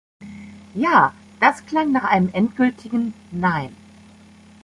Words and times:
Ja, 0.73 1.13
das 1.39 1.63
klang 1.67 1.91
nach 1.91 2.05
einem 2.05 2.29
endgültigen 2.33 3.13
Nein. 3.29 3.69